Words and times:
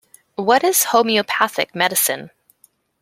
What 0.33 0.63
is 0.63 0.85
homeopathic 0.85 1.75
medicine? 1.75 2.31